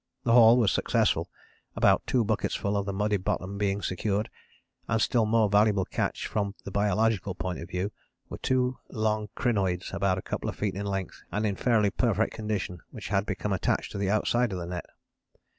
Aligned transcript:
The 0.23 0.33
haul 0.33 0.57
was 0.57 0.71
successful, 0.71 1.29
about 1.75 2.01
two 2.07 2.25
bucketsful 2.25 2.75
of 2.75 2.87
the 2.87 2.91
muddy 2.91 3.17
bottom 3.17 3.59
being 3.59 3.83
secured, 3.83 4.31
and 4.87 4.99
a 4.99 4.99
still 4.99 5.27
more 5.27 5.47
valuable 5.47 5.85
catch 5.85 6.25
from 6.25 6.55
the 6.65 6.71
biological 6.71 7.35
point 7.35 7.59
of 7.59 7.69
view 7.69 7.91
were 8.27 8.39
two 8.39 8.79
long 8.89 9.29
crinoids, 9.35 9.93
about 9.93 10.17
a 10.17 10.23
couple 10.23 10.49
of 10.49 10.55
feet 10.55 10.73
in 10.73 10.87
length 10.87 11.21
and 11.31 11.45
in 11.45 11.55
fairly 11.55 11.91
perfect 11.91 12.33
condition, 12.33 12.79
which 12.89 13.09
had 13.09 13.27
become 13.27 13.53
attached 13.53 13.91
to 13.91 13.99
the 13.99 14.09
outside 14.09 14.51
of 14.51 14.57
the 14.57 14.65
net. 14.65 14.85